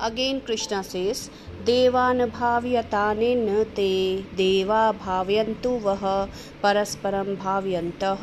[0.00, 1.18] Again, Krishna says,
[1.64, 3.90] देवान् भाव्यतानेन ते
[4.36, 6.04] देवा भावयन्तु वह
[6.62, 8.22] परस्परम भाव्यन्तः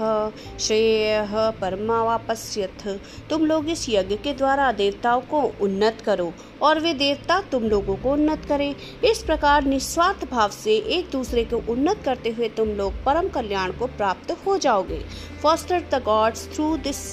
[0.59, 2.88] श्रेयः परमावापस्यथ
[3.29, 7.96] तुम लोग इस यज्ञ के द्वारा देवताओं को उन्नत करो और वे देवता तुम लोगों
[7.96, 8.73] को उन्नत करें।
[9.12, 13.71] इस प्रकार निस्वार्थ भाव से एक दूसरे को उन्नत करते हुए तुम लोग परम कल्याण
[13.80, 15.04] को प्राप्त हो जाओगे।
[15.44, 17.04] Foster the gods through this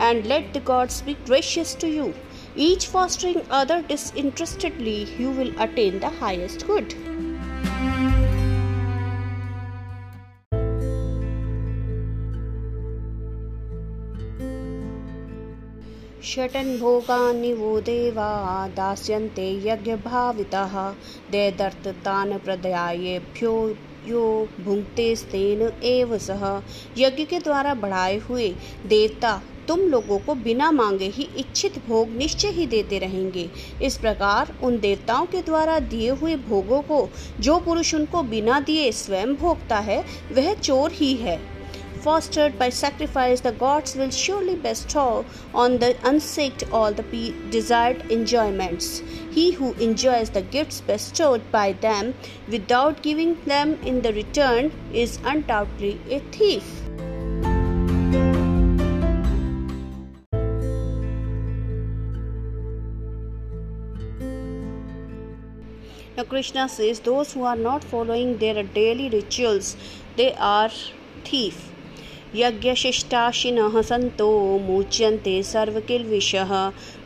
[0.00, 2.12] and let the gods be gracious to you
[2.56, 6.94] each fostering other disinterestedly, you will attain the highest good.
[16.26, 18.30] षटन् भोगानि वो देवा
[18.76, 20.74] दास्यन्ते यज्ञभाविताः
[21.32, 21.86] देदर्थ
[22.44, 23.52] प्रदयायेभ्यो
[24.08, 24.24] यो
[24.64, 26.42] भुंगते स्तेन एव सह
[26.98, 28.48] यज्ञ के द्वारा बढ़ाए हुए
[28.86, 33.48] देवता तुम लोगों को बिना मांगे ही इच्छित भोग निश्चय ही देते रहेंगे
[33.82, 37.08] इस प्रकार उन देवताओं के द्वारा दिए हुए भोगों को
[37.40, 41.38] जो पुरुष उनको बिना दिए स्वयं भोगता है वह चोर ही है
[42.06, 49.02] fostered by sacrifice, the gods will surely bestow on the unsaked all the desired enjoyments.
[49.32, 52.14] He who enjoys the gifts bestowed by them
[52.48, 56.85] without giving them in the return is undoubtedly a thief.
[66.16, 69.76] Now Krishna says those who are not following their daily rituals,
[70.16, 70.70] they are
[71.24, 71.75] thief.
[72.34, 76.52] यज्ञशिष्टाशिनः सन्तो मुच्यन्ते सर्वकिल्विषः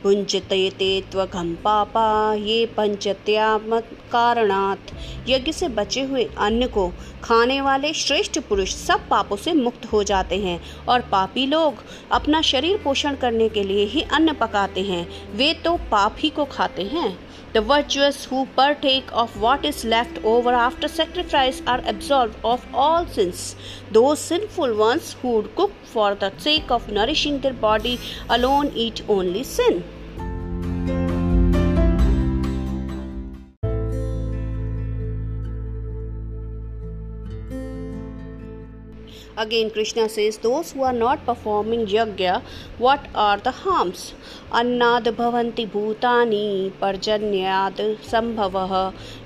[0.02, 3.78] भुञ्जते ते पापा, ये पंचत्याम
[4.12, 4.94] कारणात्
[5.28, 6.88] यज्ञ से बचे हुए अन्न को
[7.24, 12.40] खाने वाले श्रेष्ठ पुरुष सब पापों से मुक्त हो जाते हैं और पापी लोग अपना
[12.42, 16.82] शरीर पोषण करने के लिए ही अन्न पकाते हैं। वे तो पाप ही को खाते
[16.82, 17.18] हैं।
[17.54, 23.06] The virtuous who partake of what is left over after sacrifice are absolved of all
[23.06, 23.56] sins.
[23.92, 27.98] Those sinful ones who cook for the sake of nourishing their body
[28.28, 29.84] alone eat only sin.
[39.36, 42.42] Again, Krishna says, Those who are not performing yajna,
[42.78, 44.12] what are the harms?
[44.52, 46.46] अन्नाद भवन्ति भूतानि
[46.80, 47.80] पर्जन्याद
[48.10, 48.72] सम्भवः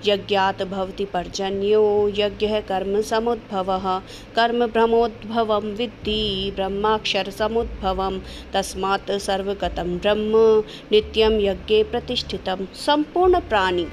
[0.07, 1.83] यज्ञात् भवति पर्जन्यो
[2.19, 3.87] यज्ञः कर्म समुद्भवः
[4.37, 6.21] कर्म ब्रह्मोद्भवं विद्धि
[6.57, 8.21] ब्रह्माक्षर समुद्भवं
[8.55, 10.45] तस्मात् सर्वगतं ब्रह्म
[10.93, 13.87] नित्यं यज्ञे प्रतिष्ठितं संपूर्ण प्राणी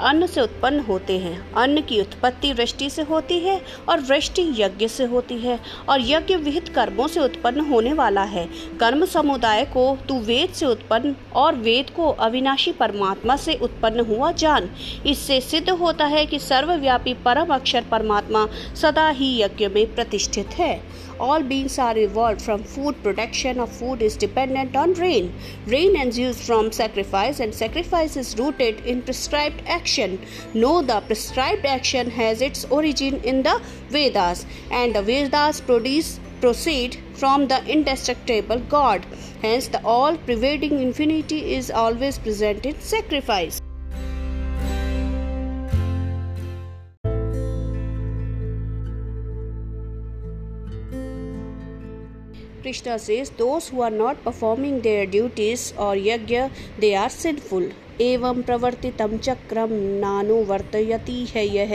[0.00, 4.88] अन्न से उत्पन्न होते हैं। अन्न की उत्पत्ति वृष्टि से होती है और वृष्टि यज्ञ
[4.88, 8.46] से होती है और यज्ञ विहित कर्मों से उत्पन्न होने वाला है।
[8.80, 14.32] कर्म समुदाय को तू वेद से उत्पन्न और वेद को अविनाशी परमात्मा से उत्पन्न हुआ
[14.34, 14.70] जान।
[15.06, 18.46] इससे सिद्ध होता है कि सर्वव्यापी परम अक्षर परमात्मा
[18.82, 20.74] सदा ही यज्ञ में प्रतिष्ठित है।
[21.20, 23.02] All beings are evolved from food.
[23.02, 25.32] Production of food is dependent on rain.
[25.66, 30.18] Rain ensues from sacrifice and sacrifice is rooted in prescribed action.
[30.54, 33.60] No the prescribed action has its origin in the
[33.90, 39.06] vedas and the vedas produce proceed from the indestructible god.
[39.42, 43.60] Hence the all pervading infinity is always present in sacrifice
[52.70, 57.70] Krishna says, Those who are not performing their duties or yajna, they are sinful.
[58.00, 61.72] एवं प्रवर्तितम चक्रम नानुवर्तयति है यह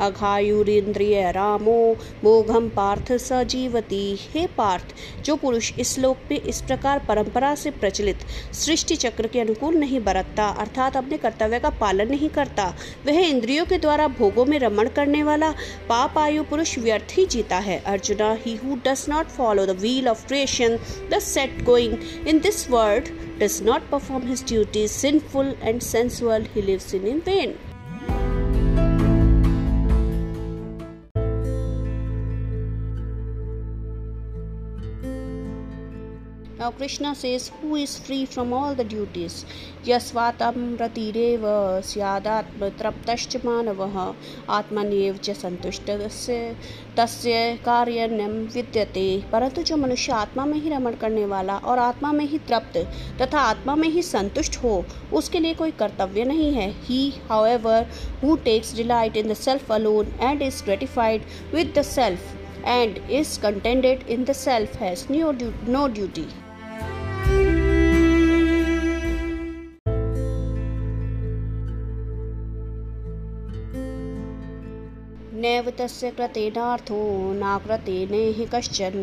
[0.00, 7.54] अघायुरिंद्रिय रामो मोघम पार्थ सजीवती। हे पार्थ, जो पुरुष इस लोक में इस प्रकार परंपरा
[7.54, 8.24] से प्रचलित
[8.54, 12.72] सृष्टि चक्र के अनुकूल नहीं बरतता, अर्थात अपने कर्तव्य का पालन नहीं करता,
[13.06, 15.50] वह इंद्रियों के द्वारा भोगों में रमण करने वाला
[15.88, 20.08] पाप आयु पुरुष व्यर्थ ही जीता है। Arjuna he who does not follow the wheel
[20.08, 20.78] of creation
[21.10, 23.08] the set going in this world
[23.44, 27.58] does not perform his duties, sinful and sensual, he lives in, in vain.
[36.56, 39.44] Now Krishna says, Who is free from all the duties?
[39.86, 41.42] यस्वातं रतिरेव
[41.86, 43.96] स्यादात्मतृप्तश्च मानवः
[44.56, 46.36] आत्मनिव च संतुष्टस्य
[46.98, 47.32] तस्य
[47.64, 52.38] कार्यन्यम विद्यते परंतु जो मनुष्य आत्मा में ही रमण करने वाला और आत्मा में ही
[52.48, 52.78] तृप्त
[53.22, 54.84] तथा आत्मा में ही संतुष्ट हो
[55.20, 57.90] उसके लिए कोई कर्तव्य नहीं है। He however
[58.22, 62.32] who takes delight in the self alone and is gratified with the self
[62.72, 65.32] and is contented in the self has no,
[65.66, 66.26] no duty
[75.44, 76.98] नैव तस्य कृतेनार्थो
[77.34, 78.94] नाकृते नेह कश्चन,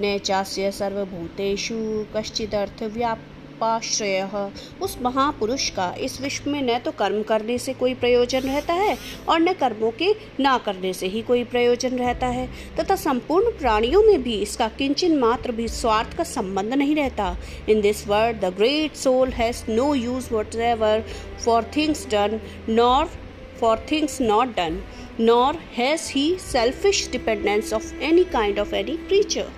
[0.00, 1.78] न चास्य सर्वभूतेषु
[2.14, 3.18] कश्चिदर्थव्याप
[3.58, 4.50] कृपाश्रय
[4.82, 8.96] उस महापुरुष का इस विश्व में न तो कर्म करने से कोई प्रयोजन रहता है
[9.28, 14.02] और न कर्मों के ना करने से ही कोई प्रयोजन रहता है। तथा संपूर्ण प्राणियों
[14.02, 17.36] में भी इसका किंचन मात्र भी स्वार्थ का संबंध नहीं रहता।
[17.68, 20.34] In this world the great soul has no use
[20.66, 21.04] whatever
[21.44, 23.10] for things done nor
[23.58, 24.82] for things not done,
[25.18, 29.50] nor has he selfish dependence of any kind of any creature.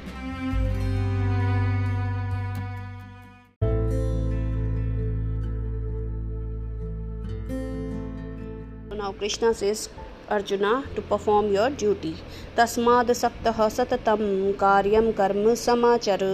[9.01, 9.89] Now Krishna says,
[10.31, 12.15] Arjuna to perform your duty
[12.57, 14.21] तस्माद सक्त सततम
[14.61, 16.25] कार्यम कर्म समाचर।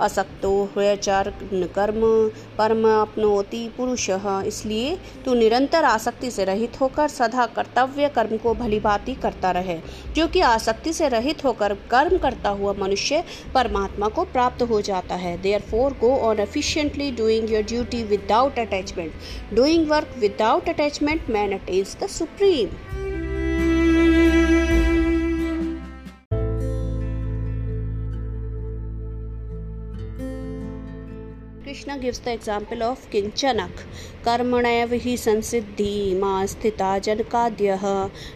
[0.00, 1.30] असक्तो हृचार
[1.74, 2.00] कर्म
[2.58, 4.08] परम अपनोति पुरुष।
[4.46, 9.78] इसलिए तू निरंतर आसक्ति से रहित होकर सदा कर्तव्य कर्म को भली भांति करता रहे।
[10.16, 13.22] जो कि आसक्ति से रहित होकर कर्म करता हुआ मनुष्य
[13.54, 15.36] परमात्मा को प्राप्त हो जाता है।
[15.70, 21.96] Therefore go on efficiently doing your duty without attachment doing work without attachment man attains
[22.02, 22.68] the supreme
[31.70, 33.82] Gives the example of King Chanak.
[34.24, 37.78] कर्मणैव ही संसिद्धि, माँ स्थिता जनकाद्य।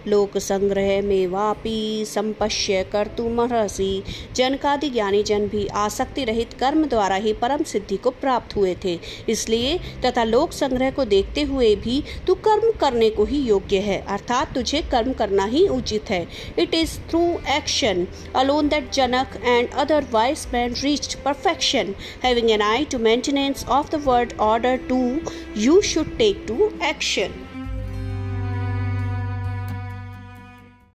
[0.08, 4.02] लोक संग्रह में वापी संपश्य कर्तुमहर्षि
[4.36, 8.98] जनकादि ज्ञानी जन भी आसक्ति रहित कर्म द्वारा ही परम सिद्धि को प्राप्त हुए थे।
[9.28, 14.00] इसलिए तथा लोक संग्रह को देखते हुए भी तू कर्म करने को ही योग्य है।
[14.08, 16.26] अर्थात तुझे कर्म करना ही उचित है।
[16.58, 17.22] It is through
[17.56, 18.06] action
[18.36, 21.94] alone that Janaka and other wise men reached perfection
[22.24, 25.22] having an eye to maintenance of the word order to,
[25.54, 27.43] you should take to action.